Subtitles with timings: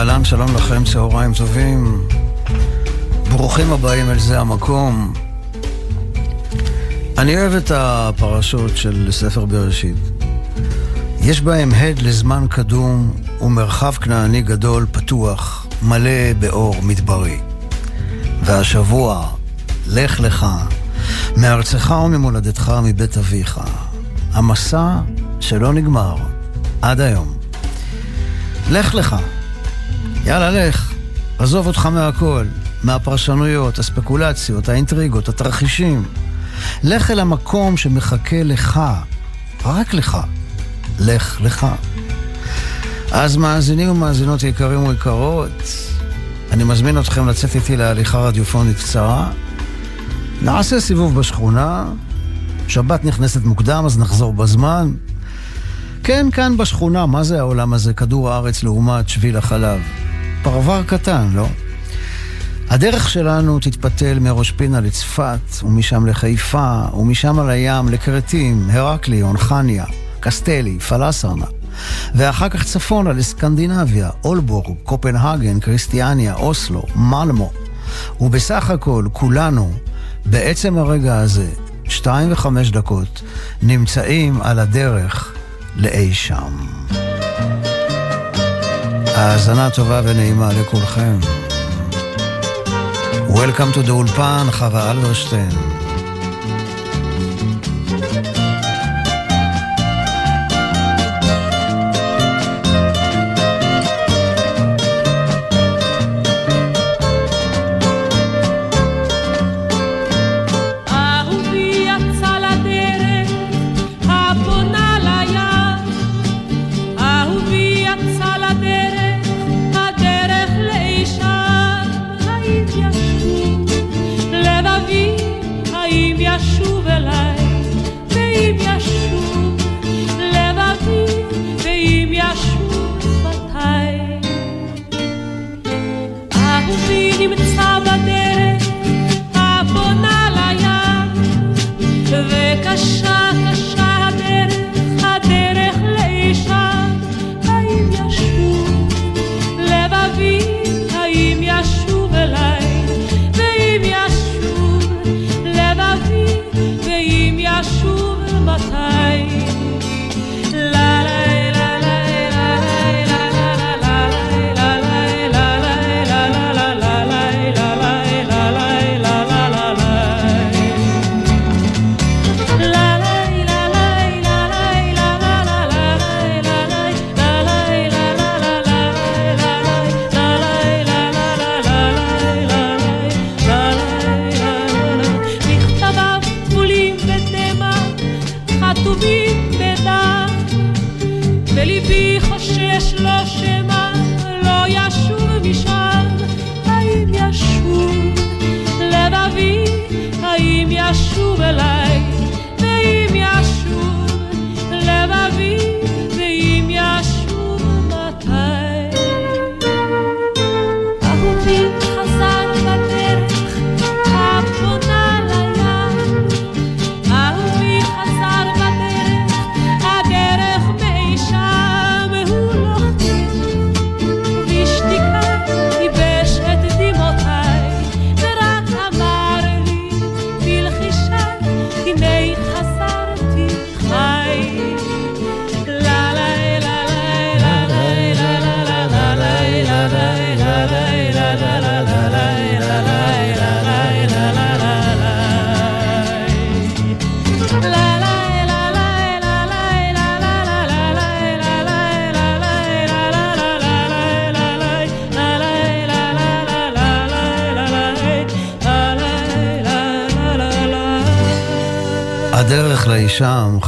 [0.00, 2.08] אהלן, שלום לכם, צהריים טובים.
[3.28, 5.12] ברוכים הבאים אל זה המקום.
[7.18, 9.96] אני אוהב את הפרשות של ספר בראשית.
[11.20, 17.40] יש בהם הד לזמן קדום ומרחב כנעני גדול, פתוח, מלא באור מדברי.
[18.42, 19.28] והשבוע,
[19.86, 20.46] לך לך,
[21.36, 23.60] מארצך וממולדתך מבית אביך.
[24.32, 24.98] המסע
[25.40, 26.16] שלא נגמר,
[26.82, 27.34] עד היום.
[28.70, 29.16] לך לך.
[30.24, 30.92] יאללה, לך.
[31.38, 32.44] עזוב אותך מהכל,
[32.84, 36.04] מהפרשנויות, הספקולציות, האינטריגות, התרחישים.
[36.82, 38.80] לך אל המקום שמחכה לך,
[39.64, 40.18] רק לך.
[40.98, 41.66] לך לך.
[43.12, 45.62] אז מאזינים ומאזינות יקרים ויקרות,
[46.50, 49.30] אני מזמין אתכם לצאת איתי להליכה רדיופונית קצרה.
[50.42, 51.84] נעשה סיבוב בשכונה,
[52.68, 54.92] שבת נכנסת מוקדם אז נחזור בזמן.
[56.04, 57.94] כן, כאן בשכונה, מה זה העולם הזה?
[57.94, 59.80] כדור הארץ לעומת שביל החלב.
[60.42, 61.46] פרבר קטן, לא?
[62.68, 69.84] הדרך שלנו תתפתל מראש פינה לצפת, ומשם לחיפה, ומשם על הים לכרתים, הרקליון, חניה,
[70.20, 71.44] קסטלי, פלסרנה.
[72.14, 77.50] ואחר כך צפונה לסקנדינביה, אולבורג, קופנהגן, קריסטיאניה, אוסלו, מלמו.
[78.20, 79.72] ובסך הכל, כולנו,
[80.26, 81.48] בעצם הרגע הזה,
[81.84, 83.22] שתיים וחמש דקות,
[83.62, 85.32] נמצאים על הדרך
[85.76, 86.66] לאי שם.
[89.20, 91.18] האזנה טובה ונעימה לכולכם.
[93.28, 95.79] Welcome to the אולפן, חווה אלברשטיין.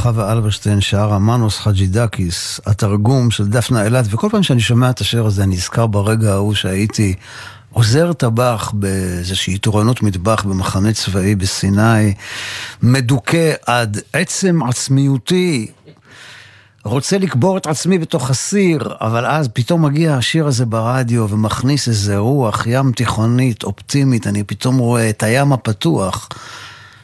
[0.03, 5.25] חווה אלברשטיין שרה מנוס חג'ידקיס, התרגום של דפנה אילת, וכל פעם שאני שומע את השיר
[5.25, 7.15] הזה אני נזכר ברגע ההוא שהייתי
[7.71, 12.13] עוזר טבח באיזושהי תורנות מטבח במחנה צבאי בסיני,
[12.81, 15.71] מדוכא עד עצם עצמיותי.
[16.83, 22.17] רוצה לקבור את עצמי בתוך הסיר, אבל אז פתאום מגיע השיר הזה ברדיו ומכניס איזה
[22.17, 26.29] רוח ים תיכונית, אופטימית, אני פתאום רואה את הים הפתוח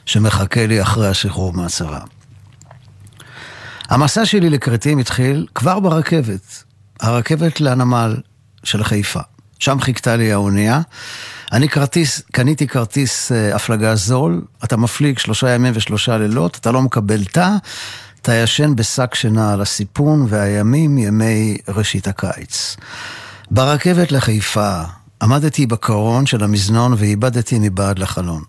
[0.06, 2.19] שמחכה לי אחרי השחרור מהצבא.
[3.90, 6.64] המסע שלי לכרתים התחיל כבר ברכבת.
[7.00, 8.18] הרכבת לנמל
[8.64, 9.20] של חיפה.
[9.60, 10.82] שם חיכתה לי האונייה.
[11.52, 16.82] אני כרטיס, קניתי כרטיס אה, הפלגה זול, אתה מפליג שלושה ימים ושלושה לילות, אתה לא
[16.82, 17.50] מקבל תא,
[18.22, 22.78] אתה ישן בשק שינה על הסיפון, והימים ימי ראשית הקיץ.
[23.52, 24.82] ברכבת לחיפה,
[25.22, 28.44] עמדתי בקרון של המזנון ואיבדתי מבעד לחלון.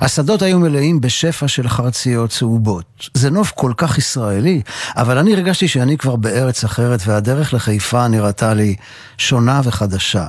[0.00, 3.08] השדות היו מלאים בשפע של חרציות צהובות.
[3.14, 4.62] זה נוף כל כך ישראלי,
[4.96, 8.76] אבל אני הרגשתי שאני כבר בארץ אחרת והדרך לחיפה נראתה לי
[9.18, 10.26] שונה וחדשה.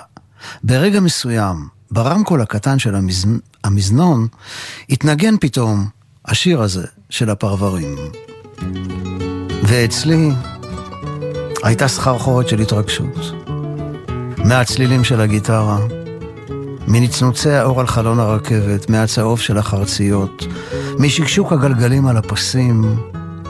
[0.63, 3.25] ברגע מסוים, ברמקול הקטן של המז...
[3.63, 4.27] המזנון,
[4.89, 5.87] התנגן פתאום
[6.25, 7.95] השיר הזה של הפרברים.
[9.63, 10.29] ואצלי
[11.63, 13.33] הייתה סחרחורת של התרגשות.
[14.37, 15.79] מהצלילים של הגיטרה,
[16.87, 20.47] מנצנוצי האור על חלון הרכבת, מהצהוב של החרציות,
[20.99, 22.95] משקשוק הגלגלים על הפסים,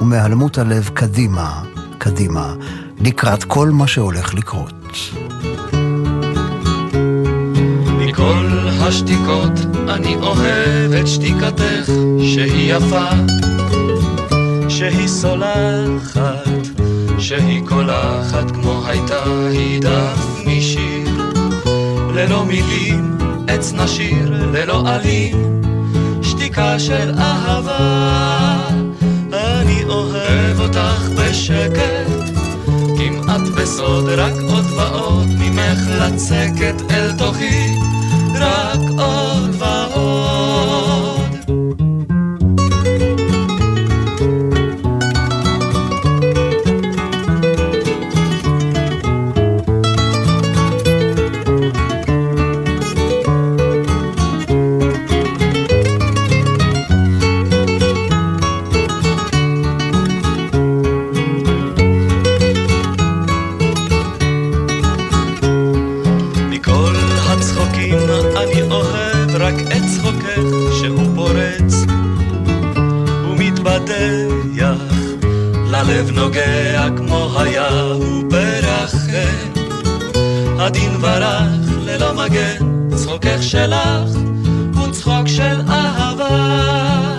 [0.02, 1.64] ומהלמות הלב קדימה,
[1.98, 2.54] קדימה,
[3.00, 4.74] לקראת כל מה שהולך לקרות.
[7.98, 8.48] מכל
[8.82, 13.10] השתיקות אני אוהב את שתיקתך שהיא יפה,
[14.70, 16.48] שהיא סולחת,
[17.20, 20.97] שהיא קולחת כמו הייתה היא דף משיר,
[22.18, 23.18] ללא מילים
[23.48, 25.62] עץ נשיר ללא עלים,
[26.22, 28.58] שתיקה של אהבה.
[29.34, 32.08] אני אוהב אותך בשקט,
[32.98, 37.76] כמעט בסוד, רק עוד ועוד ממך לצקת אל תוכי,
[38.36, 39.17] רק עוד
[75.98, 79.62] הלב נוגע כמו היה הוא ברחם.
[80.60, 84.10] הדין ורח ללא מגן, צחוקך שלך
[84.76, 87.18] הוא צחוק של אהבה.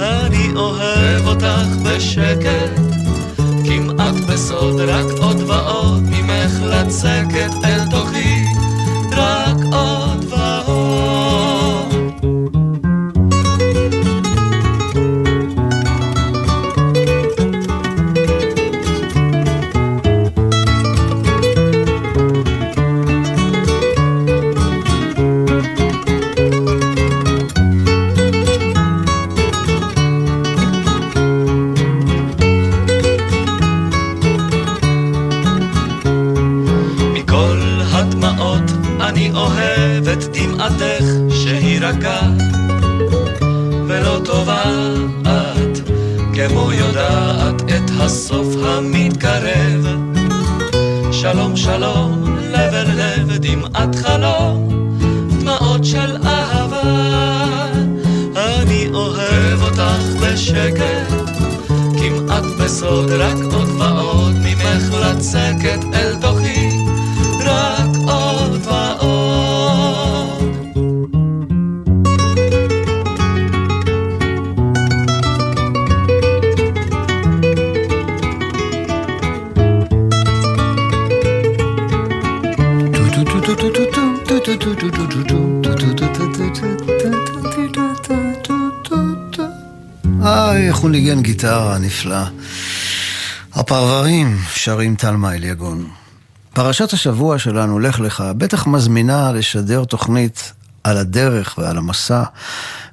[0.00, 2.80] אני אוהב אותך בשקט,
[3.64, 8.05] כמעט בסוד, רק עוד ועוד ממך לצקת אל תוכי,
[51.66, 54.68] שלום, לב אל לב, דמעת חלום,
[55.40, 56.82] דמעות של אהבה.
[58.36, 61.12] אני אוהב אותך בשקט,
[61.98, 66.05] כמעט בסוד, רק עוד ועוד ממך לצקת אל
[90.24, 92.22] איי, איך הוא ניגן גיטרה נפלא.
[93.52, 95.88] הפרברים שרים טלמה אליגון.
[96.52, 100.52] פרשת השבוע שלנו, לך לך, בטח מזמינה לשדר תוכנית
[100.84, 102.22] על הדרך ועל המסע,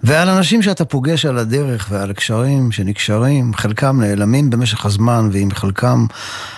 [0.03, 6.05] ועל אנשים שאתה פוגש על הדרך ועל קשרים שנקשרים, חלקם נעלמים במשך הזמן ועם חלקם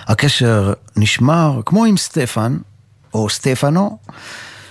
[0.08, 2.58] הקשר נשמר, כמו עם סטפן,
[3.14, 3.98] או סטפנו,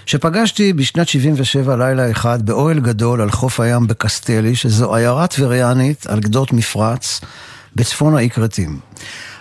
[0.06, 6.20] שפגשתי בשנת 77 לילה אחד באוהל גדול על חוף הים בקסטלי, שזו עיירה טבריאנית על
[6.20, 7.20] גדות מפרץ
[7.76, 8.78] בצפון האי כרתים.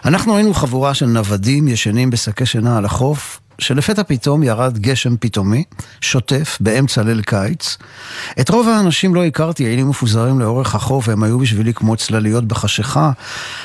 [0.05, 5.63] אנחנו היינו חבורה של נוודים ישנים בשקי שינה על החוף, שלפתע פתאום ירד גשם פתאומי,
[6.01, 7.77] שוטף, באמצע ליל קיץ.
[8.39, 13.11] את רוב האנשים לא הכרתי, היינו מפוזרים לאורך החוף, והם היו בשבילי כמו צלליות בחשיכה,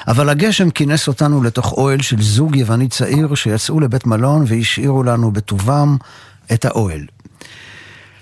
[0.09, 5.31] אבל הגשם כינס אותנו לתוך אוהל של זוג יווני צעיר שיצאו לבית מלון והשאירו לנו
[5.31, 5.97] בטובם
[6.53, 7.07] את האוהל.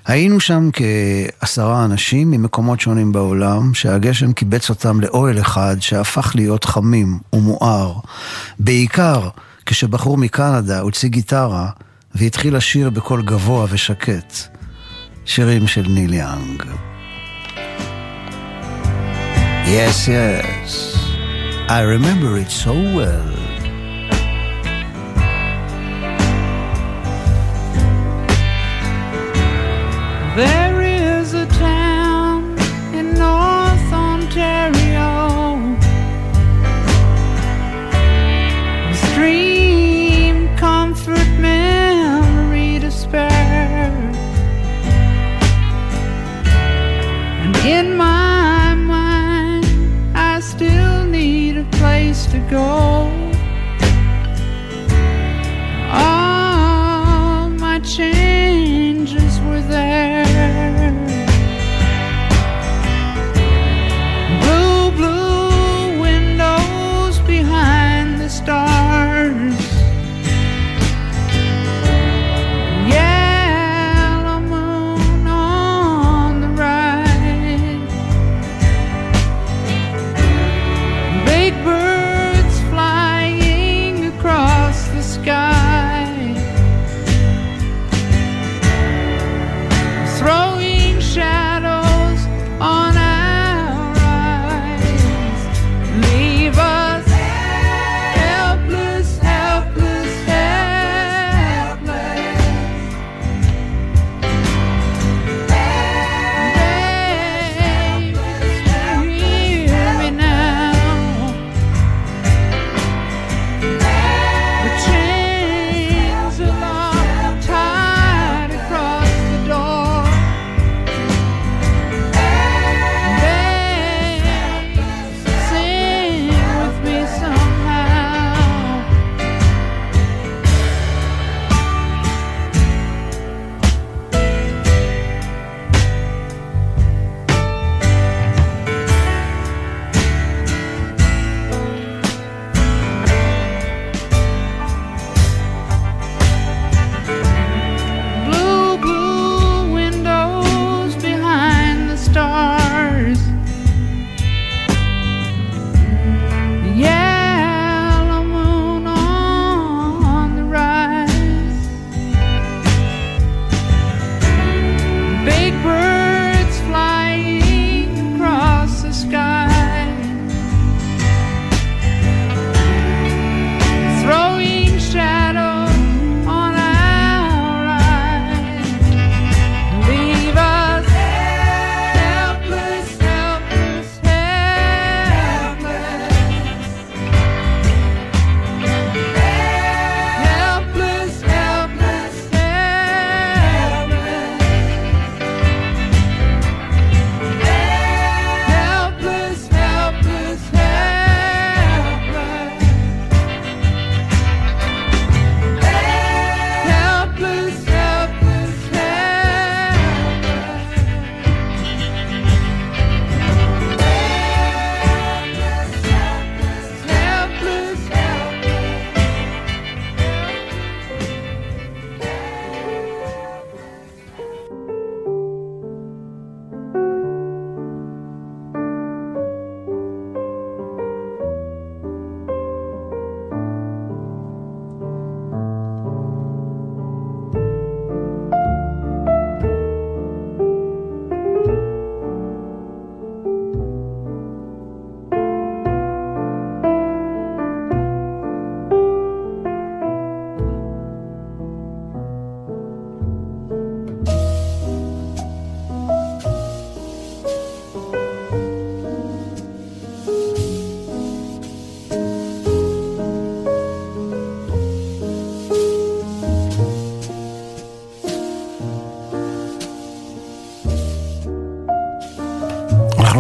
[0.07, 7.19] היינו שם כעשרה אנשים ממקומות שונים בעולם, שהגשם קיבץ אותם לאוהל אחד שהפך להיות חמים
[7.33, 7.95] ומואר.
[8.59, 9.29] בעיקר
[9.67, 11.71] כשבחור מקנדה הוציא גיטרה
[12.15, 14.35] והתחיל לשיר בקול גבוה ושקט.
[15.25, 16.63] שירים של ניל יאנג.
[19.67, 20.73] Yes, yes,
[21.69, 23.46] I remember it so well.
[30.37, 30.76] There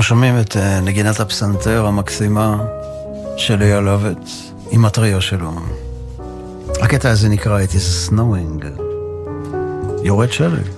[0.07, 2.65] שומעים את אה, נגינת הפסנתר המקסימה
[3.37, 4.29] של אייל לובט
[4.71, 5.53] עם הטריו שלו.
[6.83, 8.67] הקטע הזה נקרא It is snowing,
[10.03, 10.76] יורד שלג.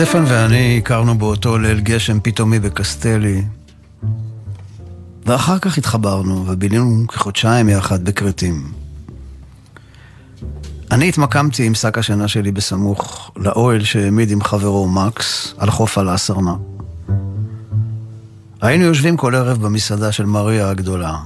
[0.00, 3.44] סטפן ואני הכרנו באותו ליל גשם פתאומי בקסטלי,
[5.26, 8.72] ואחר כך התחברנו ובילינו כחודשיים יחד בכרתים.
[10.90, 16.54] אני התמקמתי עם שק השינה שלי בסמוך לאוהל שהעמיד עם חברו מקס על חוף אלאסרנה.
[18.60, 21.16] היינו יושבים כל ערב במסעדה של מריה הגדולה,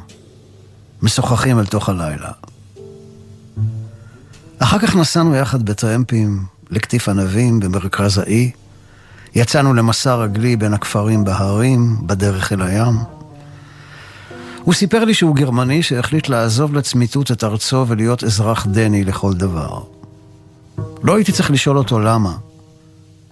[1.02, 2.31] משוחחים אל תוך הלילה.
[4.59, 8.50] אחר כך נסענו יחד בטרמפים לקטיף ענבים במרכז האי,
[9.35, 12.95] יצאנו למסע רגלי בין הכפרים בהרים, בדרך אל הים.
[14.62, 19.83] הוא סיפר לי שהוא גרמני שהחליט לעזוב לצמיתות את ארצו ולהיות אזרח דני לכל דבר.
[21.03, 22.33] לא הייתי צריך לשאול אותו למה.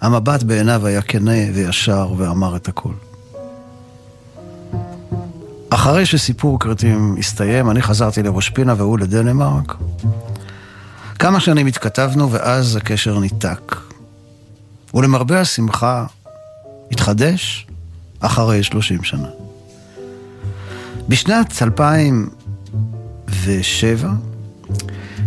[0.01, 2.93] המבט בעיניו היה כנה וישר ואמר את הכל.
[5.69, 9.75] אחרי שסיפור כרתים הסתיים, אני חזרתי לראש פינה והוא לדנמרק.
[11.19, 13.90] כמה שנים התכתבנו ואז הקשר ניתק.
[14.93, 16.05] ולמרבה השמחה,
[16.91, 17.67] התחדש
[18.19, 19.27] אחרי 30 שנה.
[21.07, 24.09] בשנת 2007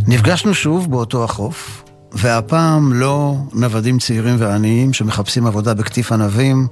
[0.06, 6.66] נפגשנו שוב באותו החוף, והפעם לא נוודים צעירים ועניים שמחפשים עבודה בקטיף ענבים,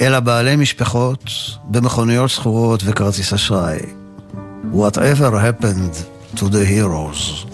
[0.00, 1.24] אלא בעלי משפחות
[1.64, 3.78] במכוניות שכורות וכרטיס אשראי.
[4.72, 5.96] Whatever happened
[6.36, 7.46] to the heroes.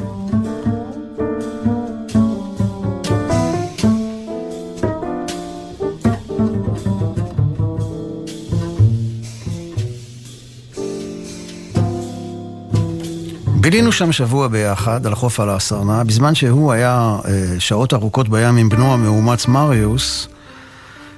[13.60, 18.56] בילינו שם שבוע ביחד, על חוף על הסרנה, בזמן שהוא היה אה, שעות ארוכות בים
[18.56, 20.28] עם בנו המאומץ מריוס.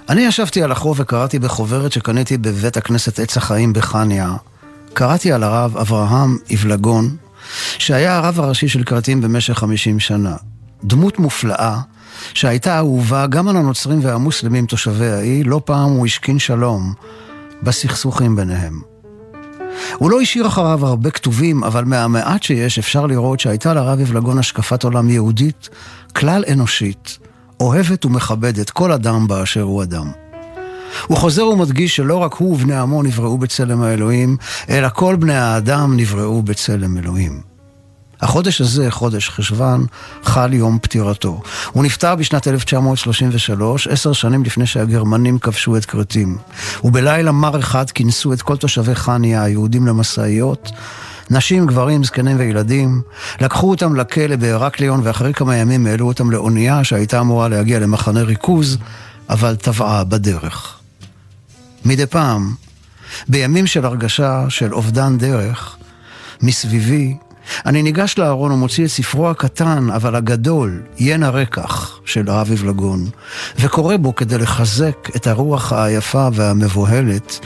[0.08, 4.34] אני ישבתי על החוף וקראתי בחוברת שקניתי בבית הכנסת עץ החיים בחניה.
[4.92, 7.16] קראתי על הרב אברהם אבלגון,
[7.78, 10.36] שהיה הרב הראשי של כרתים במשך 50 שנה.
[10.84, 11.80] דמות מופלאה,
[12.34, 16.94] שהייתה אהובה גם על הנוצרים והמוסלמים תושבי האי, לא פעם הוא השכין שלום
[17.62, 18.91] בסכסוכים ביניהם.
[19.98, 24.84] הוא לא השאיר אחריו הרבה כתובים, אבל מהמעט שיש אפשר לראות שהייתה לרב אבלגון השקפת
[24.84, 25.68] עולם יהודית,
[26.16, 27.18] כלל אנושית,
[27.60, 30.10] אוהבת ומכבדת כל אדם באשר הוא אדם.
[31.06, 34.36] הוא חוזר ומדגיש שלא רק הוא ובני עמו נבראו בצלם האלוהים,
[34.68, 37.51] אלא כל בני האדם נבראו בצלם אלוהים.
[38.22, 39.86] החודש הזה, חודש חשוון,
[40.24, 41.40] חל יום פטירתו.
[41.72, 46.38] הוא נפטר בשנת 1933, עשר שנים לפני שהגרמנים כבשו את כרתים.
[46.84, 50.70] ובלילה מר אחד כינסו את כל תושבי חניה, היהודים למשאיות.
[51.30, 53.02] נשים, גברים, זקנים וילדים,
[53.40, 58.78] לקחו אותם לכלא בהרקליון ואחרי כמה ימים העלו אותם לאונייה שהייתה אמורה להגיע למחנה ריכוז,
[59.30, 60.78] אבל טבעה בדרך.
[61.84, 62.54] מדי פעם,
[63.28, 65.76] בימים של הרגשה של אובדן דרך,
[66.42, 67.16] מסביבי
[67.66, 73.06] אני ניגש לארון ומוציא את ספרו הקטן, אבל הגדול, ין הרקח, של הרב אבלגון,
[73.58, 77.38] וקורא בו כדי לחזק את הרוח היפה והמבוהלת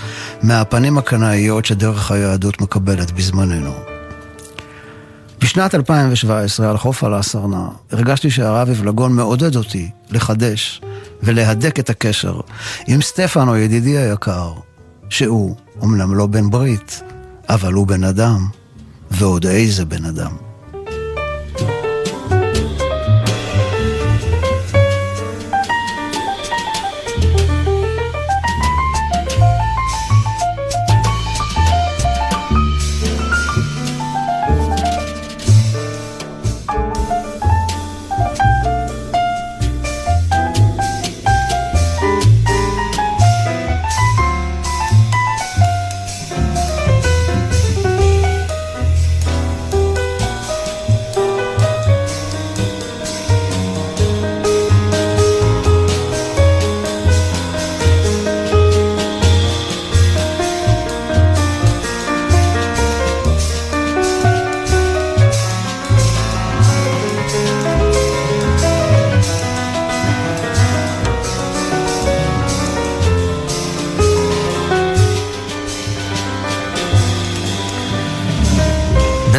[0.43, 3.75] מהפנים הקנאיות שדרך היהדות מקבלת בזמננו.
[5.41, 10.81] בשנת 2017, על חוף על הסרנה, הרגשתי שהרב אבלגון מעודד אותי לחדש
[11.23, 12.41] ולהדק את הקשר
[12.87, 14.53] עם סטפנו, ידידי היקר,
[15.09, 17.03] שהוא אומנם לא בן ברית,
[17.49, 18.49] אבל הוא בן אדם.
[19.11, 20.46] ועוד איזה בן אדם.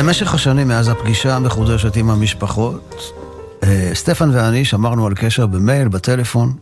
[0.07, 3.13] במשך השנים מאז הפגישה המחודשת עם המשפחות,
[3.63, 6.53] אה, סטפן ואני שמרנו על קשר במייל, בטלפון,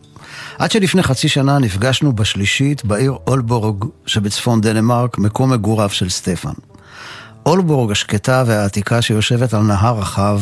[0.58, 6.52] עד שלפני חצי שנה נפגשנו בשלישית בעיר אולבורג שבצפון דנמרק, מקום מגוריו של סטפן.
[7.46, 10.40] אולבורג השקטה והעתיקה שיושבת על נהר רחב,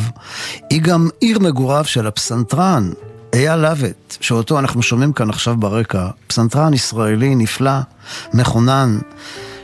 [0.70, 2.90] היא גם עיר מגוריו של הפסנתרן,
[3.34, 7.78] אייל לוט, שאותו אנחנו שומעים כאן עכשיו ברקע, פסנתרן ישראלי נפלא,
[8.34, 8.98] מכונן,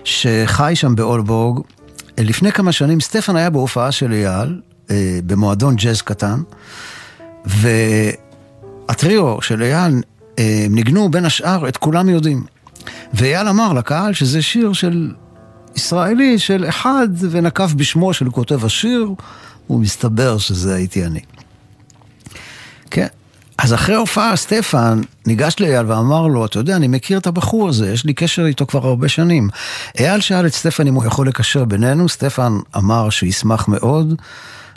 [0.04, 1.60] שחי שם באולבורג,
[2.24, 6.42] לפני כמה שנים סטפן היה בהופעה של אייל, אה, במועדון ג'אז קטן,
[7.44, 10.02] והטריו של אייל
[10.38, 12.44] הם ניגנו בין השאר את כולם יודעים.
[13.14, 15.14] ואייל אמר לקהל שזה שיר של
[15.76, 19.08] ישראלי, של אחד, ונקב בשמו של כותב השיר,
[19.70, 21.20] ומסתבר שזה הייתי אני.
[22.90, 23.06] כן.
[23.62, 27.92] אז אחרי ההופעה, סטפן ניגש לאייל ואמר לו, אתה יודע, אני מכיר את הבחור הזה,
[27.92, 29.48] יש לי קשר איתו כבר הרבה שנים.
[29.98, 34.14] אייל שאל את סטפן אם הוא יכול לקשר בינינו, סטפן אמר שישמח מאוד,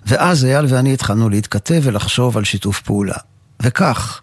[0.06, 3.18] ואז אייל ואני התחלנו להתכתב ולחשוב על שיתוף פעולה.
[3.62, 4.22] וכך,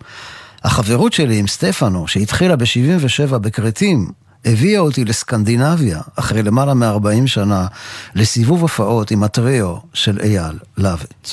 [0.65, 4.11] החברות שלי עם סטפנו, שהתחילה ב-77 בכרתים,
[4.45, 7.67] הביאה אותי לסקנדינביה, אחרי למעלה מ-40 שנה,
[8.15, 11.29] לסיבוב הופעות עם הטריו של אייל לויט.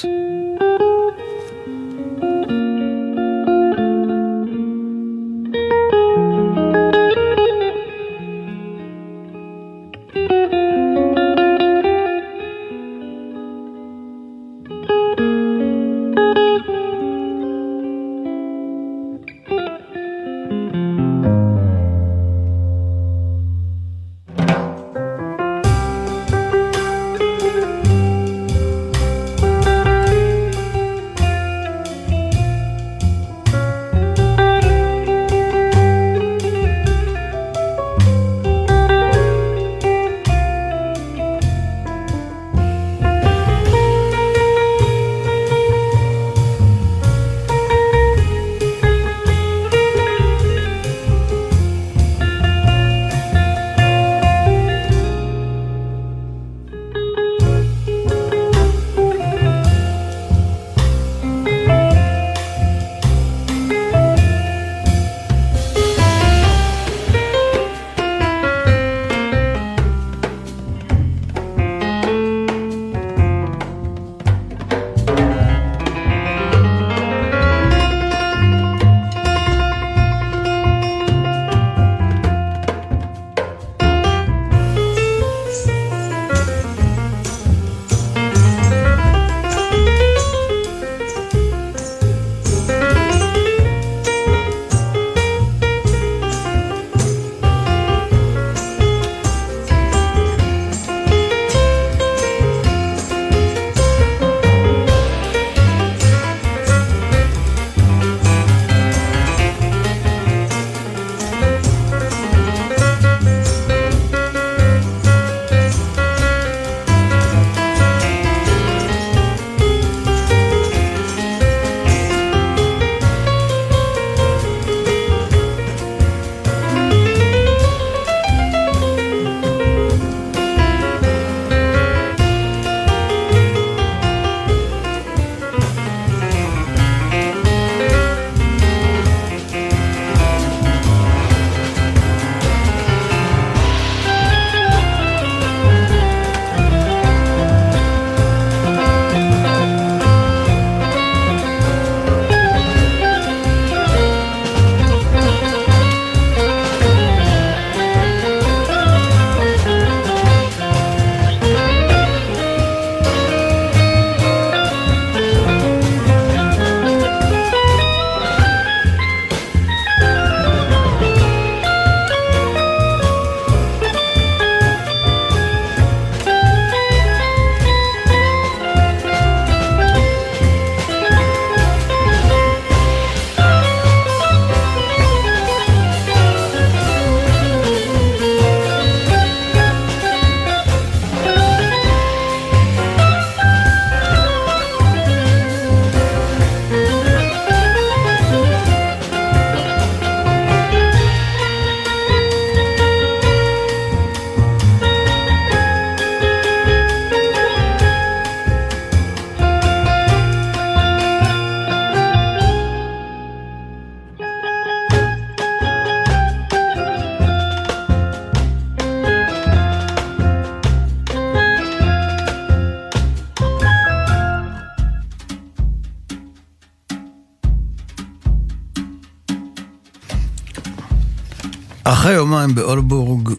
[231.90, 233.30] אחרי יומיים באולבורג,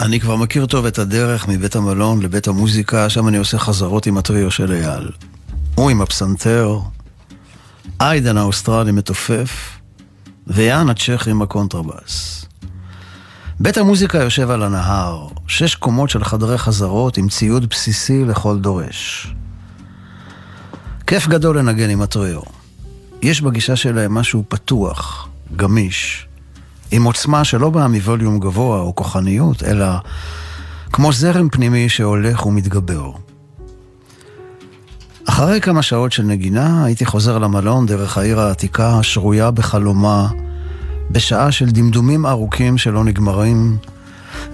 [0.00, 4.18] אני כבר מכיר טוב את הדרך מבית המלון לבית המוזיקה, שם אני עושה חזרות עם
[4.18, 5.10] הטריו של אייל.
[5.74, 6.78] הוא עם הפסנתר,
[8.00, 9.78] איידן האוסטרלי מתופף,
[10.46, 12.44] ויאן הצ'כי עם הקונטרבאס.
[13.60, 19.34] בית המוזיקה יושב על הנהר, שש קומות של חדרי חזרות עם ציוד בסיסי לכל דורש.
[21.06, 22.42] כיף גדול לנגן עם הטריו.
[23.22, 26.26] יש בגישה שלהם משהו פתוח, גמיש,
[26.94, 29.86] עם עוצמה שלא באה מווליום גבוה או כוחניות, אלא
[30.92, 33.10] כמו זרם פנימי שהולך ומתגבר.
[35.28, 40.28] אחרי כמה שעות של נגינה הייתי חוזר למלון דרך העיר העתיקה השרויה בחלומה
[41.10, 43.76] בשעה של דמדומים ארוכים שלא נגמרים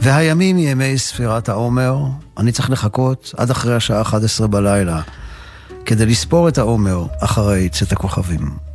[0.00, 1.98] והימים ימי ספירת העומר,
[2.38, 5.00] אני צריך לחכות עד אחרי השעה 11 בלילה
[5.84, 8.67] כדי לספור את העומר אחרי צאת הכוכבים.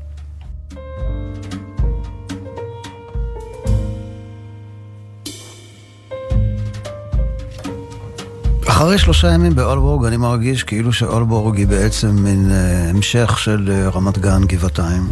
[8.84, 13.96] אחרי שלושה ימים באולבורג אני מרגיש כאילו שאולבורג היא בעצם מין uh, המשך של uh,
[13.96, 15.12] רמת גן גבעתיים.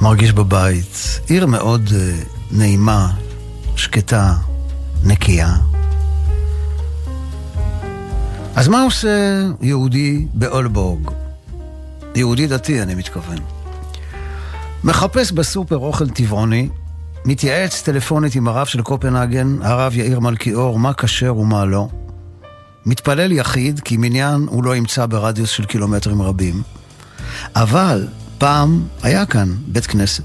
[0.00, 1.20] מרגיש בבית.
[1.28, 1.92] עיר מאוד uh,
[2.50, 3.10] נעימה,
[3.76, 4.34] שקטה,
[5.04, 5.54] נקייה.
[8.56, 11.10] אז מה עושה יהודי באולבורג?
[12.14, 13.38] יהודי דתי, אני מתכוון.
[14.84, 16.68] מחפש בסופר אוכל טבעוני,
[17.24, 21.88] מתייעץ טלפונית עם הרב של קופנהגן, הרב יאיר מלכיאור, מה כשר ומה לא.
[22.86, 26.62] מתפלל יחיד, כי מניין הוא לא ימצא ברדיוס של קילומטרים רבים.
[27.56, 28.06] אבל
[28.38, 30.24] פעם היה כאן בית כנסת.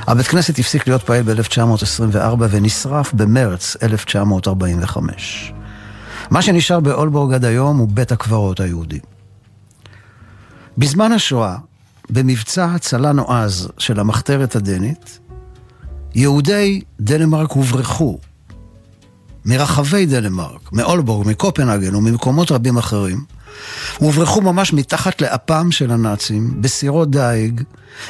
[0.07, 5.53] הבית כנסת הפסיק להיות פעיל ב-1924 ונשרף במרץ 1945.
[6.31, 8.99] מה שנשאר באולבורג עד היום הוא בית הקברות היהודי.
[10.79, 11.57] בזמן השואה,
[12.11, 15.19] במבצע הצלה נועז של המחתרת הדנית,
[16.15, 18.19] יהודי דנמרק הוברחו
[19.45, 23.25] מרחבי דנמרק, מאולבורג, מקופנהגן וממקומות רבים אחרים,
[23.99, 27.63] הוברחו ממש מתחת לאפם של הנאצים, בסירות דייג,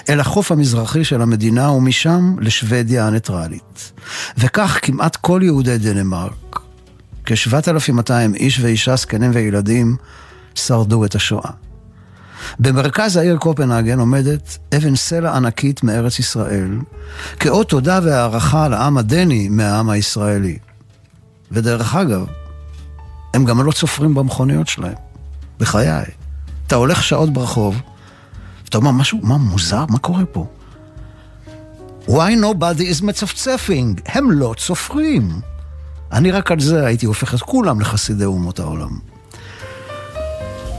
[0.09, 3.92] אל החוף המזרחי של המדינה ומשם לשוודיה הניטרלית.
[4.38, 6.61] וכך כמעט כל יהודי דנמרק,
[7.24, 9.96] כ-7,200 איש ואישה, זקנים וילדים,
[10.55, 11.50] שרדו את השואה.
[12.59, 16.78] במרכז העיר קופנהגן עומדת אבן סלע ענקית מארץ ישראל,
[17.40, 20.59] כאות תודה והערכה לעם הדני מהעם הישראלי.
[21.52, 22.26] ודרך אגב,
[23.35, 24.94] הם גם לא צופרים במכוניות שלהם,
[25.62, 26.05] בחיי.
[26.66, 27.81] אתה הולך שעות ברחוב,
[28.64, 29.85] ואתה אומר, משהו, מה מוזר?
[29.88, 30.46] מה קורה פה?
[32.07, 34.01] Why nobody is מצפצפing?
[34.07, 35.40] הם לא צופרים.
[36.12, 38.98] אני רק על זה הייתי הופך את כולם לחסידי אומות העולם.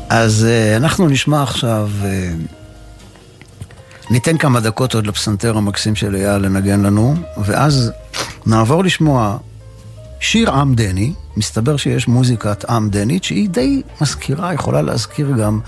[0.10, 2.06] אז uh, אנחנו נשמע עכשיו, uh,
[4.12, 7.16] ניתן כמה דקות עוד לפסנתר המקסים של אייל לנגן לנו,
[7.46, 7.92] ואז
[8.46, 9.38] נעבור לשמוע
[10.24, 15.60] שיר עם דני, מסתבר שיש מוזיקת עם דנית שהיא די מזכירה, יכולה להזכיר גם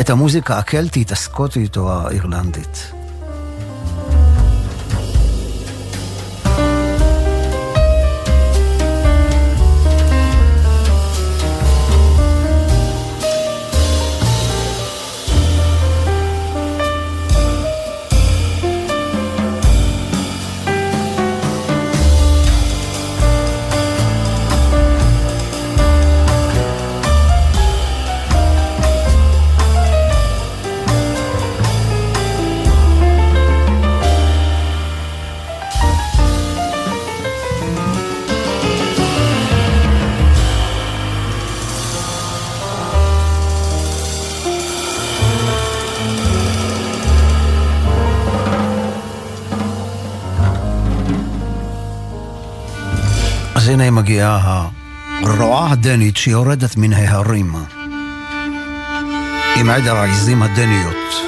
[0.00, 2.97] את המוזיקה הקלטית, הסקוטית או האירלנדית.
[54.20, 54.68] הנה מגיעה
[55.22, 57.52] הרועה הדנית שיורדת מן ההרים
[59.56, 61.27] עם עדר העיזים הדניות.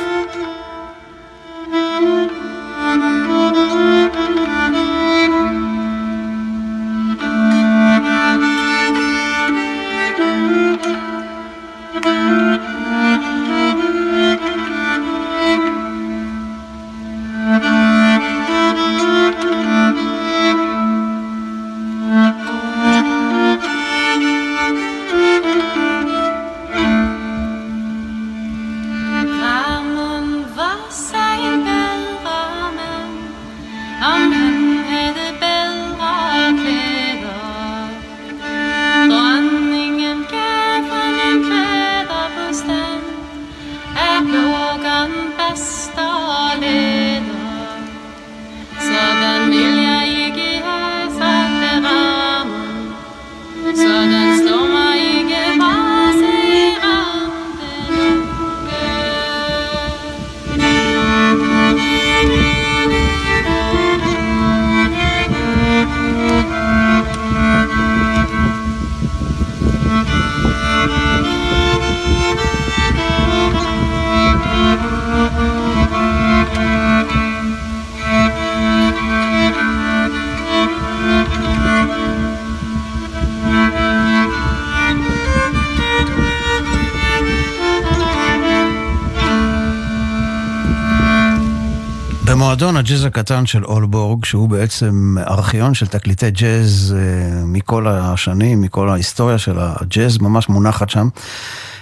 [92.81, 99.39] הג'אז הקטן של אולבורג, שהוא בעצם ארכיון של תקליטי ג'אז אה, מכל השנים, מכל ההיסטוריה
[99.39, 101.09] של הג'אז, ממש מונחת שם.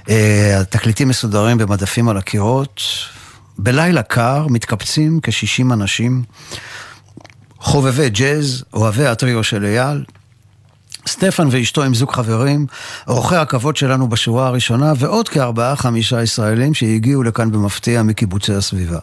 [0.08, 2.82] אה, התקליטים מסודרים במדפים על הקירות.
[3.58, 6.22] בלילה קר מתקבצים כ-60 אנשים,
[7.58, 10.04] חובבי ג'אז, אוהבי הטריו של אייל.
[11.06, 12.66] סטפן ואשתו הם זוג חברים,
[13.08, 18.98] אורחי הכבוד שלנו בשורה הראשונה, ועוד כארבעה חמישה ישראלים שהגיעו לכאן במפתיע מקיבוצי הסביבה.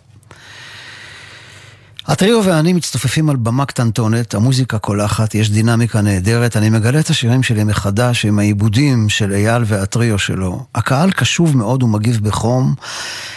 [2.08, 7.44] הטריו ואני מצטופפים על במה קטנטונת, המוזיקה קולחת, יש דינמיקה נהדרת, אני מגלה את השירים
[7.44, 10.65] שלי מחדש עם העיבודים של אייל והטריו שלו.
[10.76, 12.74] הקהל קשוב מאוד ומגיב בחום.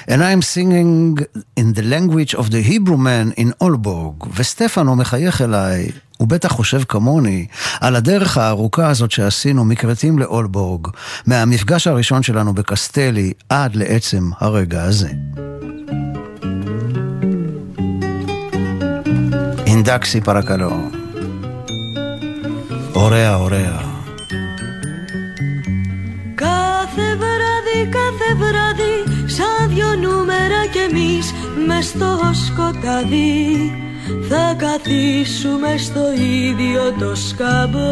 [0.09, 1.23] And I'm singing
[1.61, 6.83] in the language of the Hebrew man in Olborg, וסטפנו מחייך אליי, הוא בטח חושב
[6.89, 7.47] כמוני,
[7.81, 10.89] על הדרך הארוכה הזאת שעשינו מכרתים לאולבורג,
[11.27, 15.09] מהמפגש הראשון שלנו בקסטלי עד לעצם הרגע הזה.
[19.89, 20.91] Indaxi para calò.
[22.93, 23.81] Ωραία, ωραία.
[26.35, 28.95] Κάθε βράδυ, κάθε βράδυ
[29.27, 31.33] Σαν δυο νούμερα κι εμείς
[31.67, 33.73] μες στο σκοτάδι
[34.29, 37.89] Θα καθίσουμε στο ίδιο το σκαμπό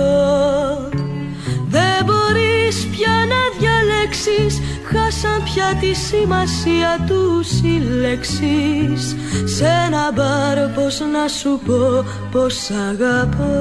[1.69, 9.16] Δεν μπορείς πια να διαλέξεις Χάσαν πια τη σημασία τους οι λέξεις.
[9.44, 13.55] Σ' ένα μπαρ πως να σου πω πως αγαπώ.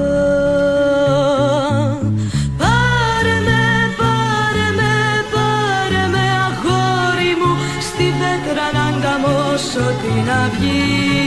[2.58, 3.62] Πάρε με,
[4.00, 4.94] πάρε με,
[5.32, 11.25] πάρε με αγόρι μου Στη βέτρα να αγκαμώσω την αυγή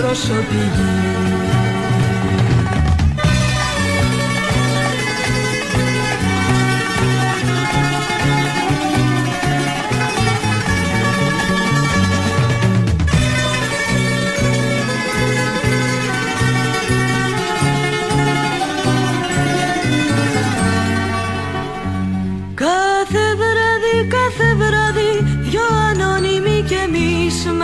[0.00, 1.10] Κάθε βράδί, κάθε πρόσωπη γη.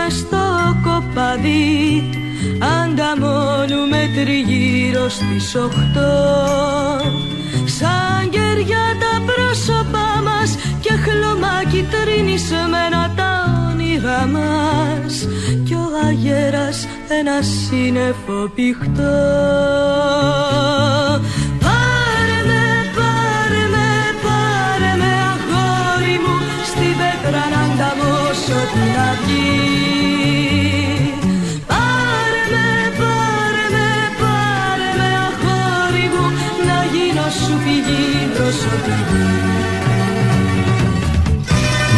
[0.09, 0.37] στο
[0.85, 2.26] κοπαδί
[4.07, 6.15] Ανταμώνουμε τριγύρω στις οχτώ
[7.67, 13.31] Σαν κεριά τα πρόσωπά μας Και χλωμάκι τρινισμένα τα
[13.71, 15.27] όνειρά μας.
[15.65, 16.87] Κι ο αγέρας
[17.21, 19.17] ένας σύννεφο πηχτό.
[21.65, 22.65] Πάρε με,
[22.97, 23.89] πάρε με,
[24.25, 26.37] πάρε με αγόρι μου
[26.71, 29.96] Στην πέτρα να ανταμώσω την αυγή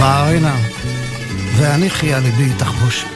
[0.00, 0.56] מרינה,
[1.56, 3.06] והניחי על ליבי תחבושת.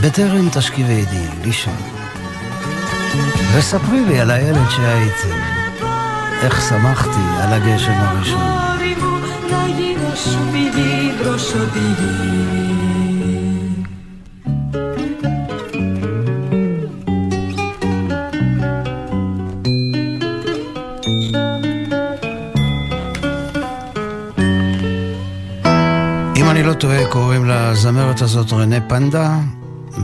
[0.00, 1.76] בטרם תשכיבי ידי, לישון.
[3.54, 5.28] וספרי לי על הילד שהייתי,
[6.42, 8.58] איך שמחתי על הגשם הראשון.
[26.80, 29.38] טועה, קוראים לזמרת הזאת רנה פנדה,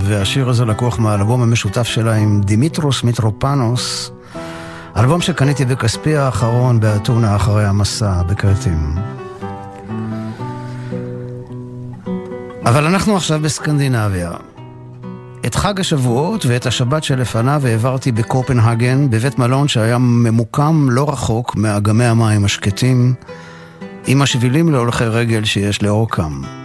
[0.00, 4.10] והשיר הזה לקוח מהאלבום המשותף שלה עם דימיטרוס מיטרופנוס,
[4.96, 8.94] אלבום שקניתי בכספי האחרון באתונה אחרי המסע בכרתים.
[12.64, 14.32] אבל אנחנו עכשיו בסקנדינביה.
[15.46, 22.04] את חג השבועות ואת השבת שלפניו העברתי בקופנהגן, בבית מלון שהיה ממוקם לא רחוק מאגמי
[22.04, 23.14] המים השקטים,
[24.06, 26.63] עם השבילים להולכי רגל שיש לאורכם.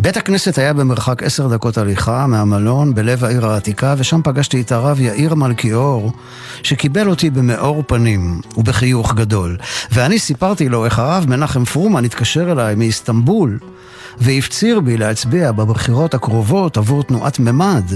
[0.00, 5.00] בית הכנסת היה במרחק עשר דקות הליכה מהמלון בלב העיר העתיקה, ושם פגשתי את הרב
[5.00, 6.12] יאיר מלכיאור,
[6.62, 9.56] שקיבל אותי במאור פנים ובחיוך גדול.
[9.90, 13.58] ואני סיפרתי לו איך הרב מנחם פרומן התקשר אליי מאיסטנבול,
[14.18, 17.92] והפציר בי להצביע בבחירות הקרובות עבור תנועת ממד,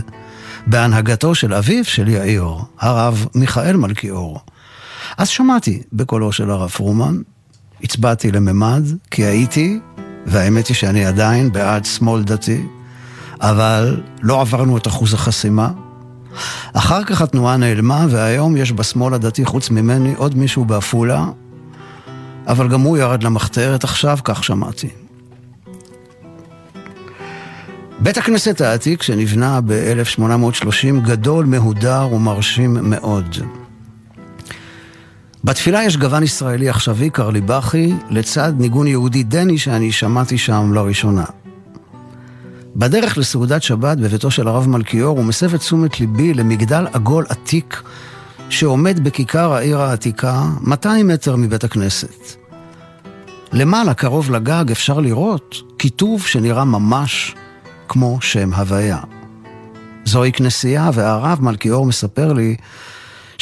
[0.66, 2.48] בהנהגתו של אביו של יאיר,
[2.80, 4.40] הרב מיכאל מלכיאור.
[5.18, 7.18] אז שמעתי בקולו של הרב פרומן,
[7.82, 9.78] הצבעתי לממד, כי הייתי
[10.26, 12.66] והאמת היא שאני עדיין בעד שמאל דתי,
[13.40, 15.70] אבל לא עברנו את אחוז החסימה.
[16.72, 21.26] אחר כך התנועה נעלמה, והיום יש בשמאל הדתי חוץ ממני עוד מישהו בעפולה,
[22.46, 24.88] אבל גם הוא ירד למחתרת עכשיו, כך שמעתי.
[27.98, 33.61] בית הכנסת העתיק שנבנה ב-1830 גדול, מהודר ומרשים מאוד.
[35.44, 41.24] בתפילה יש גוון ישראלי עכשווי קרליבכי, לצד ניגון יהודי דני שאני שמעתי שם לראשונה.
[42.76, 47.82] בדרך לסעודת שבת בביתו של הרב מלכיאור הוא מסב את תשומת ליבי למגדל עגול עתיק
[48.50, 52.36] שעומד בכיכר העיר העתיקה 200 מטר מבית הכנסת.
[53.52, 57.34] למעלה, קרוב לגג, אפשר לראות כיתוב שנראה ממש
[57.88, 58.98] כמו שם הוויה.
[60.04, 62.56] זוהי כנסייה, והרב מלכיאור מספר לי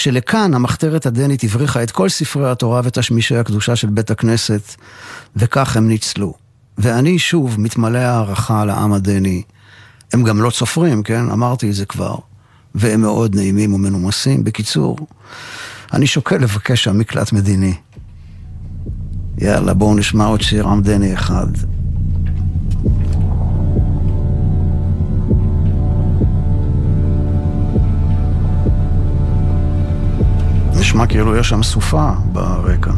[0.00, 4.74] שלכאן המחתרת הדנית הבריחה את כל ספרי התורה ותשמישי הקדושה של בית הכנסת,
[5.36, 6.34] וכך הם ניצלו.
[6.78, 9.42] ואני שוב מתמלא הערכה לעם הדני.
[10.12, 11.30] הם גם לא צופרים, כן?
[11.30, 12.14] אמרתי את זה כבר.
[12.74, 14.44] והם מאוד נעימים ומנומסים.
[14.44, 14.96] בקיצור,
[15.92, 17.74] אני שוקל לבקש שם מקלט מדיני.
[19.38, 21.48] יאללה, בואו נשמע עוד שיר עם דני אחד.
[30.80, 32.90] נשמע כאילו יש שם סופה ברקע.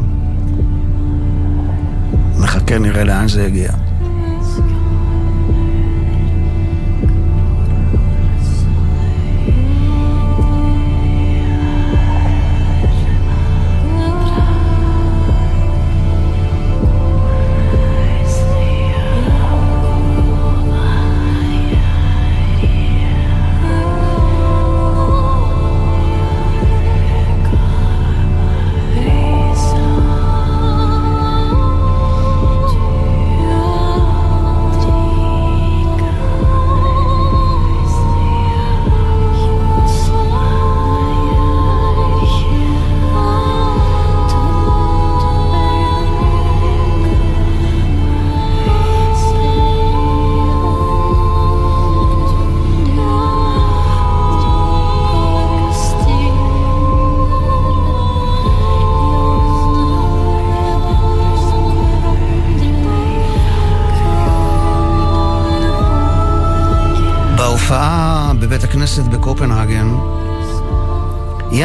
[2.39, 3.71] נחכה, נראה לאן זה יגיע.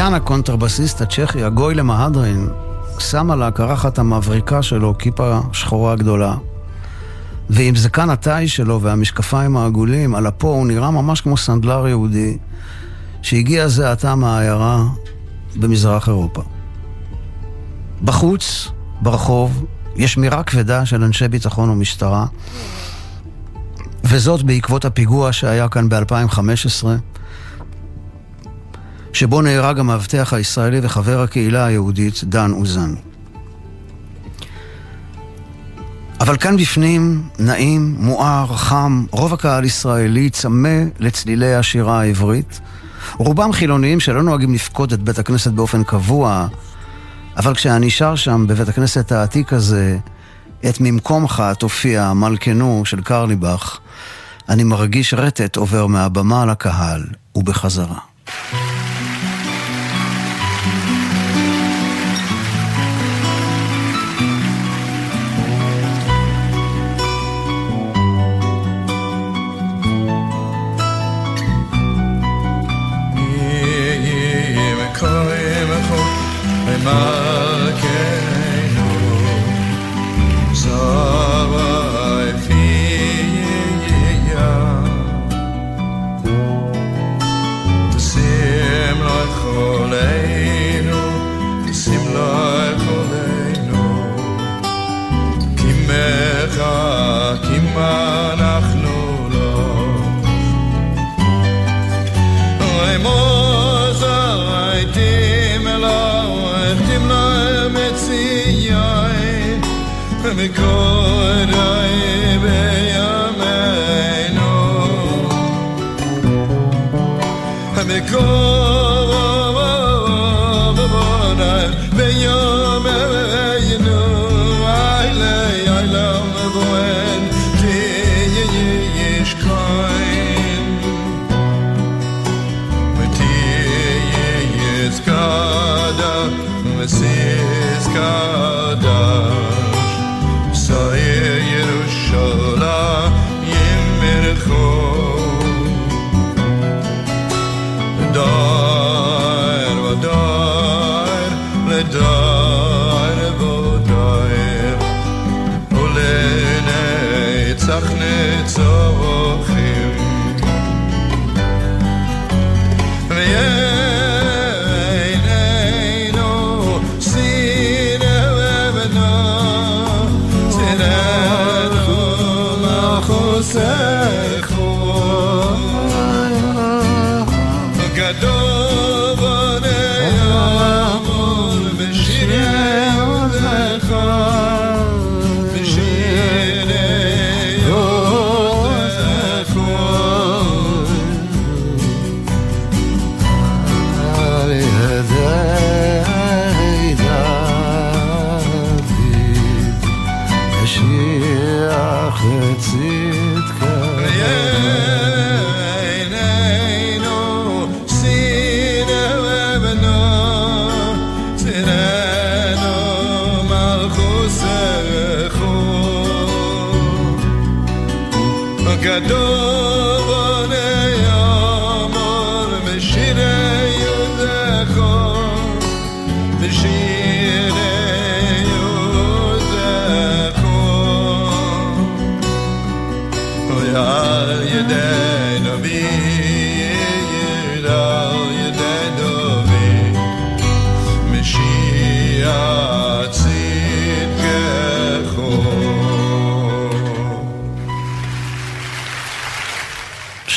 [0.09, 2.49] יאן הקונטרבסיסט הצ'כי, הגוי למהדרין,
[2.99, 6.35] שם על הקרחת המבריקה שלו כיפה שחורה גדולה.
[7.49, 12.37] ועם זקן התיש שלו והמשקפיים העגולים, על אפו הוא נראה ממש כמו סנדלר יהודי
[13.21, 14.83] שהגיע זה עתה מהעיירה
[15.55, 16.41] במזרח אירופה.
[18.03, 18.67] בחוץ,
[19.01, 22.25] ברחוב, יש שמירה כבדה של אנשי ביטחון ומשטרה,
[24.03, 26.85] וזאת בעקבות הפיגוע שהיה כאן ב-2015,
[29.19, 32.93] שבו נהרג המאבטח הישראלי וחבר הקהילה היהודית דן אוזן.
[36.19, 42.59] אבל כאן בפנים, נעים, מואר, חם, רוב הקהל ישראלי צמא לצלילי השירה העברית.
[43.17, 46.47] רובם חילוניים שלא נוהגים לפקוד את בית הכנסת באופן קבוע,
[47.37, 49.97] אבל כשאני שר שם בבית הכנסת העתיק הזה,
[50.69, 53.79] את ממקומך תופיע מלכנו של קרליבך,
[54.49, 57.03] אני מרגיש רטט עובר מהבמה לקהל
[57.35, 58.08] ובחזרה.
[76.83, 77.18] my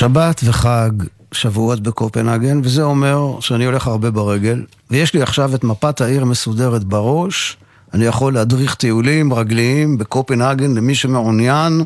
[0.03, 0.90] שבת וחג,
[1.32, 6.84] שבועות בקופנהגן, וזה אומר שאני הולך הרבה ברגל, ויש לי עכשיו את מפת העיר מסודרת
[6.84, 7.57] בראש,
[7.94, 11.84] אני יכול להדריך טיולים רגליים בקופנהגן למי שמעוניין,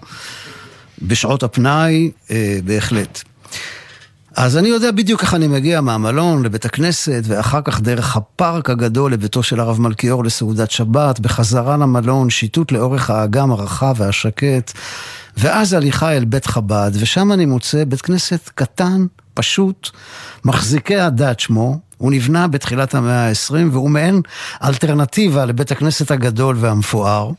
[1.02, 3.22] בשעות הפנאי, אה, בהחלט.
[4.36, 9.12] אז אני יודע בדיוק איך אני מגיע מהמלון לבית הכנסת, ואחר כך דרך הפארק הגדול
[9.12, 14.72] לביתו של הרב מלכיאור לסעודת שבת, בחזרה למלון, שיטוט לאורך האגם הרחב והשקט,
[15.36, 19.90] ואז הליכה אל בית חב"ד, ושם אני מוצא בית כנסת קטן, פשוט,
[20.44, 24.20] מחזיקי הדת שמו, הוא נבנה בתחילת המאה ה-20 והוא מעין
[24.64, 27.30] אלטרנטיבה לבית הכנסת הגדול והמפואר.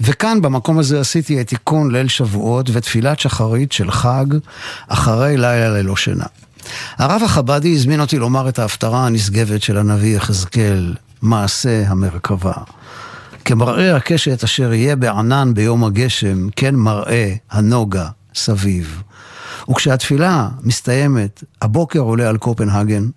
[0.00, 4.26] וכאן במקום הזה עשיתי את תיקון ליל שבועות ותפילת שחרית של חג
[4.88, 6.26] אחרי לילה ללא שינה.
[6.98, 12.52] הרב החב"די הזמין אותי לומר את ההפטרה הנשגבת של הנביא יחזקאל, מעשה המרכבה.
[13.44, 19.02] כמראה הקשת אשר יהיה בענן ביום הגשם, כן מראה הנוגה סביב.
[19.70, 23.08] וכשהתפילה מסתיימת, הבוקר עולה על קופנהגן,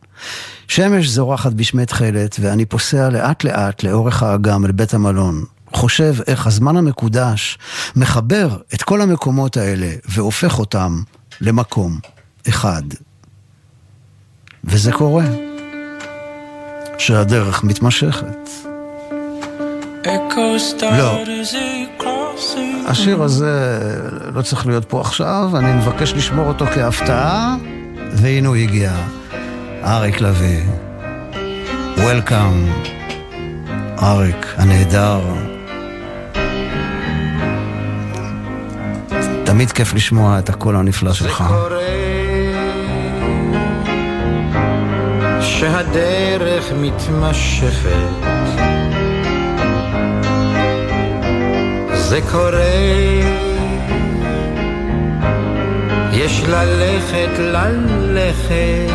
[0.68, 5.44] שמש זורחת בשמי תכלת, ואני פוסע לאט לאט לאורך האגם אל בית המלון.
[5.74, 7.58] חושב איך הזמן המקודש
[7.96, 11.02] מחבר את כל המקומות האלה והופך אותם
[11.42, 12.00] למקום
[12.50, 12.84] אחד.
[14.64, 15.26] וזה קורה,
[16.98, 18.50] שהדרך מתמשכת.
[20.82, 22.17] לא.
[22.88, 23.80] השיר הזה
[24.34, 27.56] לא צריך להיות פה עכשיו, אני מבקש לשמור אותו כהפתעה,
[28.14, 28.92] והנה הוא הגיע.
[29.84, 30.62] אריק לביא.
[31.98, 32.90] Welcome,
[34.04, 35.20] אריק הנהדר.
[39.46, 41.44] תמיד כיף לשמוע את הקול הנפלא שלך.
[45.42, 48.37] שהדרך מתמשכת
[52.10, 52.62] זה קורה,
[56.12, 58.92] יש ללכת, ללכת.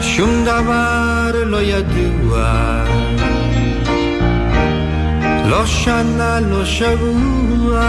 [0.00, 2.84] שום דבר לא ידוע,
[5.46, 7.80] לא שנה, לא שבוע,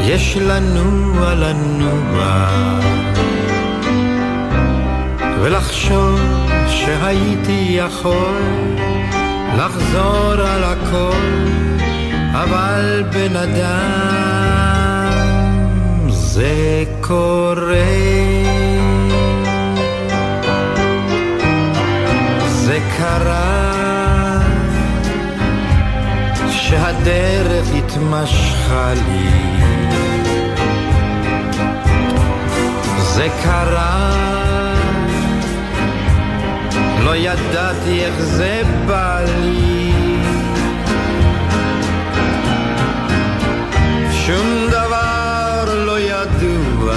[0.00, 2.48] יש לנוע, לנוע,
[5.40, 6.43] ולחשוב
[6.74, 8.42] שהייתי יכול
[9.58, 11.46] לחזור על הכל,
[12.32, 14.74] אבל בן אדם
[16.10, 17.44] זה קורה.
[22.46, 24.40] זה קרה
[26.50, 29.30] שהדרך התמשכה לי.
[33.14, 34.43] זה קרה
[37.04, 39.92] לא ידעתי איך זה בא לי.
[44.12, 46.94] שום דבר לא ידוע.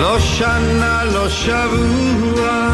[0.00, 2.72] לא שנה, לא שבוע.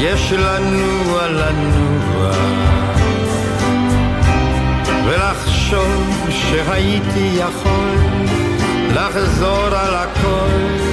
[0.00, 2.30] יש לנוע לנוע
[5.04, 7.96] ולחשוב שהייתי יכול
[8.94, 10.85] לחזור על הכל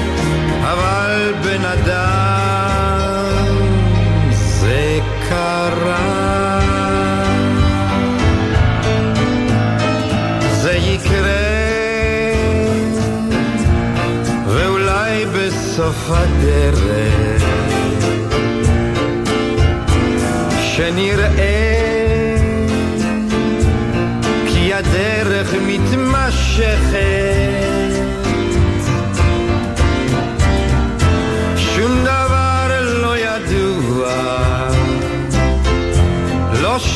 [1.53, 3.45] בן אדם
[4.31, 4.99] זה
[5.29, 6.59] קרה.
[10.61, 11.53] זה יקרה,
[14.47, 17.43] ואולי בסוף הדרך
[20.61, 21.83] שנראה
[24.47, 26.93] כי הדרך מתמשכת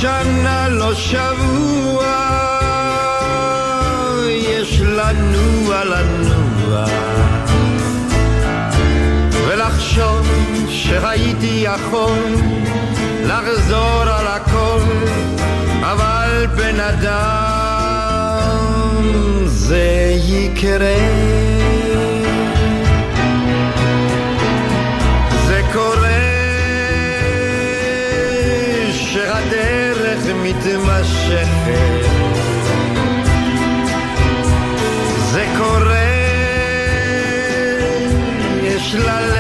[0.02, 2.06] שנה, לא שבוע,
[4.28, 6.86] יש לנוע, לנוע,
[9.48, 10.28] ולחשוב
[10.70, 12.36] שהייתי יכול
[13.24, 14.80] לחזור על הכל,
[15.82, 18.18] אבל בן אדם
[19.46, 21.47] זה יקרה.
[31.68, 32.38] מתמשכת
[35.32, 36.08] זה קורה,
[38.64, 39.37] יש ללכת,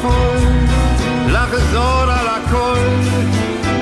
[0.00, 0.38] יכול
[1.28, 2.78] לחזור על הכל,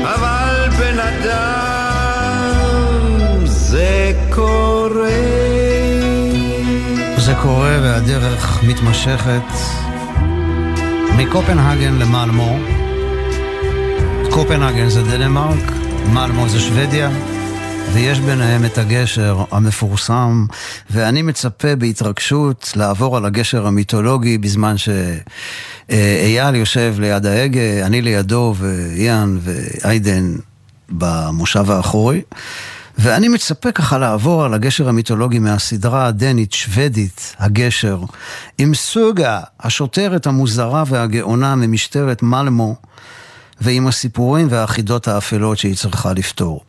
[0.02, 2.56] אבל בן אדם
[3.44, 5.08] זה קורה.
[7.16, 9.42] זה קורה והדרך מתמשכת
[11.16, 12.56] מקופנהגן למלמו.
[14.30, 15.72] קופנהגן זה דנמרק,
[16.12, 17.10] מלמו זה שוודיה.
[17.99, 20.46] ויש ביניהם את הגשר המפורסם,
[20.90, 29.38] ואני מצפה בהתרגשות לעבור על הגשר המיתולוגי בזמן שאייל יושב ליד ההגה, אני לידו, ואיאן
[29.40, 30.36] ואיידן
[30.88, 32.22] במושב האחורי.
[32.99, 38.01] ואני מצפה ככה לעבור על הגשר המיתולוגי מהסדרה הדנית, שוודית, הגשר,
[38.59, 42.76] עם סוגה, השוטרת המוזרה והגאונה ממשטרת מלמו,
[43.61, 46.67] ועם הסיפורים והחידות האפלות שהיא צריכה לפתור.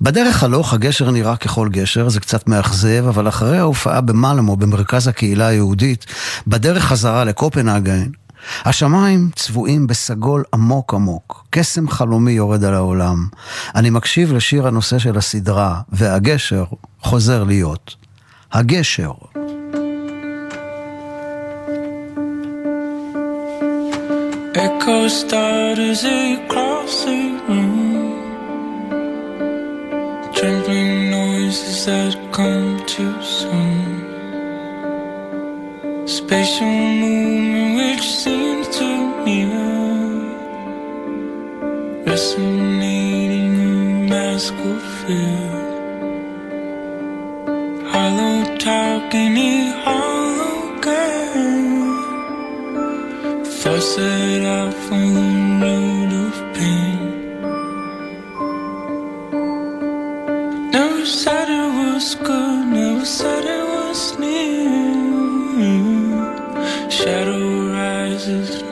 [0.00, 5.46] בדרך הלוך הגשר נראה ככל גשר, זה קצת מאכזב, אבל אחרי ההופעה במלמו, במרכז הקהילה
[5.46, 6.06] היהודית,
[6.46, 8.06] בדרך חזרה לקופנהגן,
[8.64, 13.26] השמיים צבועים בסגול עמוק עמוק, קסם חלומי יורד על העולם.
[13.74, 16.64] אני מקשיב לשיר הנושא של הסדרה, והגשר
[17.00, 17.96] חוזר להיות.
[18.52, 19.12] הגשר.
[24.54, 27.27] Echo start as it cross the
[31.48, 34.04] Noises that come too soon.
[36.06, 36.66] Spatial
[37.00, 38.86] movement which seems to
[39.24, 39.96] mirror.
[42.04, 43.74] Resonating a
[44.10, 45.48] mask of fear.
[47.92, 51.16] Hollow talking it hologram.
[53.58, 55.28] Force it out from the
[55.64, 55.97] road
[61.18, 65.58] said it was good, never said it was near.
[66.88, 68.67] Shadow rises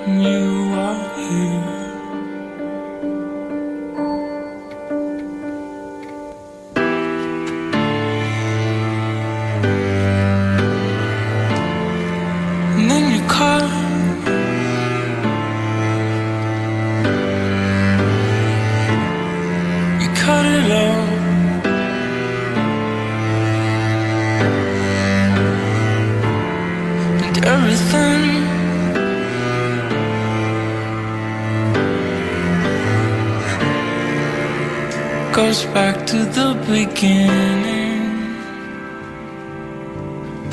[36.17, 38.05] to the beginning.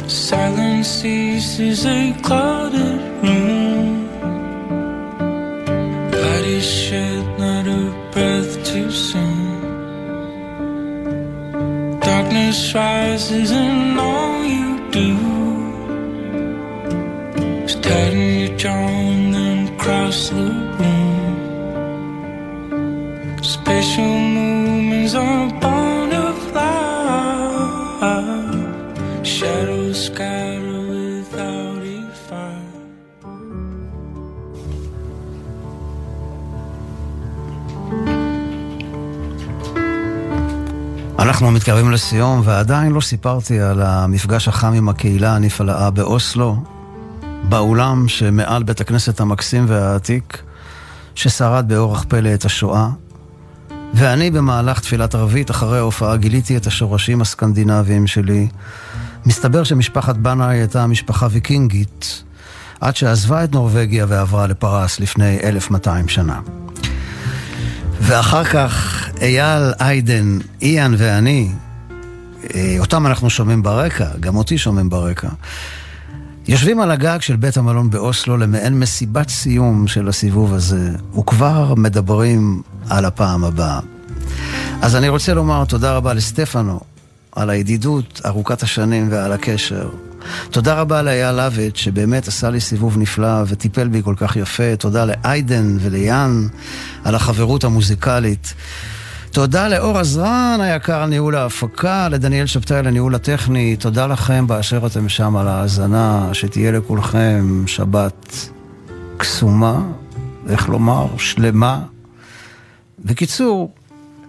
[0.09, 2.92] Silence ceases a clouded
[41.53, 46.63] מתקרבים לסיום, ועדיין לא סיפרתי על המפגש החם עם הקהילה הנפלאה באוסלו,
[47.43, 50.43] באולם שמעל בית הכנסת המקסים והעתיק,
[51.15, 52.89] ששרד באורח פלא את השואה.
[53.93, 58.47] ואני במהלך תפילת ערבית, אחרי ההופעה, גיליתי את השורשים הסקנדינביים שלי.
[59.25, 62.23] מסתבר שמשפחת בנאי הייתה משפחה ויקינגית,
[62.81, 66.39] עד שעזבה את נורבגיה ועברה לפרס לפני 1200 שנה.
[68.01, 71.49] ואחר כך אייל, איידן, איאן ואני,
[72.55, 75.27] אה, אותם אנחנו שומעים ברקע, גם אותי שומעים ברקע.
[76.47, 82.61] יושבים על הגג של בית המלון באוסלו למעין מסיבת סיום של הסיבוב הזה, וכבר מדברים
[82.89, 83.79] על הפעם הבאה.
[84.81, 86.79] אז אני רוצה לומר תודה רבה לסטפנו
[87.31, 89.89] על הידידות ארוכת השנים ועל הקשר.
[90.51, 94.75] תודה רבה לאייל עבד, שבאמת עשה לי סיבוב נפלא וטיפל בי כל כך יפה.
[94.79, 96.47] תודה לאיידן וליאן
[97.03, 98.53] על החברות המוזיקלית.
[99.33, 103.75] תודה לאור עזרן היקר על ניהול ההפקה, לדניאל שבתאי על הניהול הטכני.
[103.75, 108.49] תודה לכם באשר אתם שם על ההאזנה, שתהיה לכולכם שבת
[109.17, 109.81] קסומה,
[110.49, 111.83] איך לומר, שלמה.
[113.05, 113.71] בקיצור,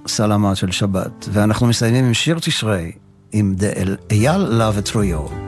[0.07, 1.29] סלמה של שבת.
[1.33, 2.93] ואנחנו מסיימים עם שיר תשרי,
[3.33, 3.55] עם
[4.11, 5.44] אייל לאו טרויו.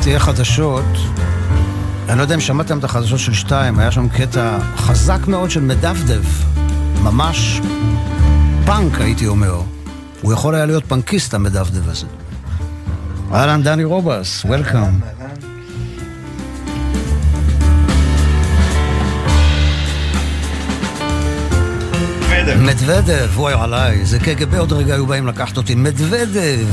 [0.00, 0.84] מעט יהיה חדשות.
[2.08, 5.60] אני לא יודע אם שמעתם את החדשות של שתיים, היה שם קטע חזק מאוד של
[5.60, 6.44] מדפדף.
[7.02, 7.60] ממש
[8.66, 9.60] פאנק, הייתי אומר.
[10.20, 12.06] הוא יכול היה להיות פאנקיסט, המדפדף הזה.
[13.32, 15.00] אהלן, דני רובס, וולקאם.
[22.58, 26.66] מדוודב, וואי עליי, זה קג"ב עוד רגע היו באים לקחת אותי, מדוודב.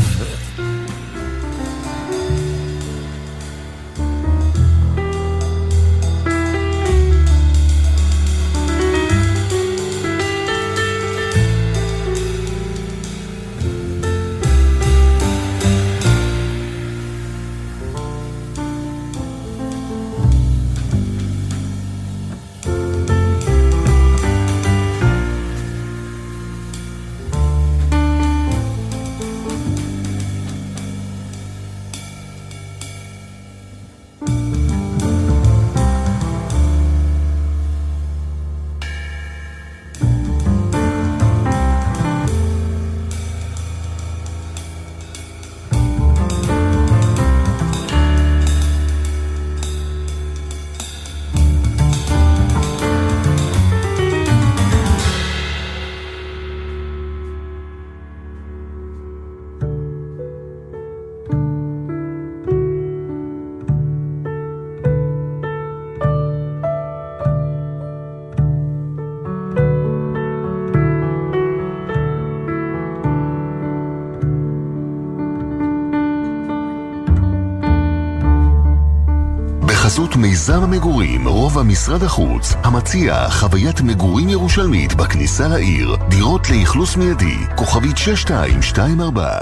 [80.38, 87.98] מיזם המגורים, רובע משרד החוץ, המציע חוויית מגורים ירושלמית בכניסה לעיר, דירות לאכלוס מיידי, כוכבית
[87.98, 89.38] 6224.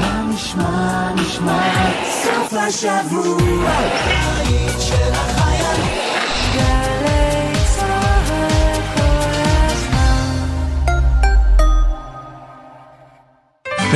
[0.00, 1.90] מה נשמע, נשמע,
[2.22, 3.70] סוף השבוע,
[4.78, 6.01] של החיילים.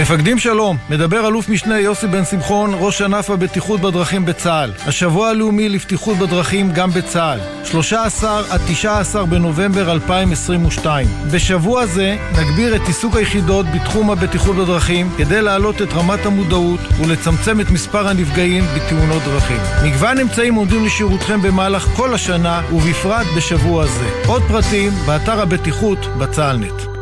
[0.00, 4.72] מפקדים שלום, מדבר אלוף משנה יוסי בן שמחון, ראש ענף הבטיחות בדרכים בצה"ל.
[4.86, 7.38] השבוע הלאומי לבטיחות בדרכים גם בצה"ל.
[7.64, 11.06] 13 עד 19 בנובמבר 2022.
[11.32, 17.60] בשבוע זה נגביר את עיסוק היחידות בתחום הבטיחות בדרכים כדי להעלות את רמת המודעות ולצמצם
[17.60, 19.60] את מספר הנפגעים בתאונות דרכים.
[19.84, 24.10] מגוון אמצעים עומדים לשירותכם במהלך כל השנה ובפרט בשבוע זה.
[24.26, 26.95] עוד פרטים באתר הבטיחות בצה"לנט.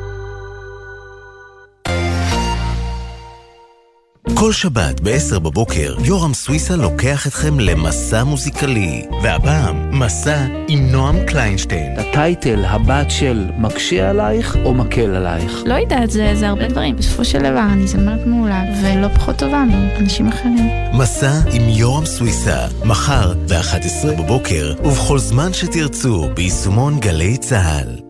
[4.45, 9.07] כל שבת ב-10 בבוקר, יורם סוויסה לוקח אתכם למסע מוזיקלי.
[9.22, 11.99] והפעם, מסע עם נועם קליינשטיין.
[11.99, 15.62] הטייטל, הבת של מקשה עלייך או מקל עלייך?
[15.66, 16.97] לא יודעת, זה, זה הרבה דברים.
[16.97, 20.68] בסופו של דבר, אני זמרת מעולה, ולא פחות טובה מאנשים אחרים.
[20.92, 28.04] מסע עם יורם סוויסה, מחר ב-11 בבוקר, ובכל זמן שתרצו, ביישומון גלי צה"ל.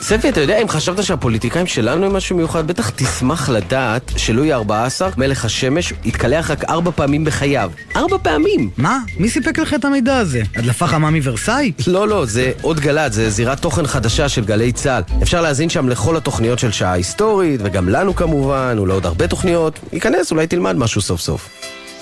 [0.00, 5.10] ספי, אתה יודע, אם חשבת שהפוליטיקאים שלנו הם משהו מיוחד, בטח תשמח לדעת שלואי 14,
[5.16, 7.70] מלך השמש, התקלח רק ארבע פעמים בחייו.
[7.96, 8.70] ארבע פעמים!
[8.76, 8.98] מה?
[9.18, 10.42] מי סיפק לך את המידע הזה?
[10.56, 11.72] הדלפה חמה מוורסאי?
[11.86, 15.02] לא, לא, זה עוד גל"צ, זה זירת תוכן חדשה של גלי צה"ל.
[15.22, 19.78] אפשר להזין שם לכל התוכניות של שעה היסטורית, וגם לנו כמובן, ולעוד הרבה תוכניות.
[19.92, 21.48] ייכנס, אולי תלמד משהו סוף סוף.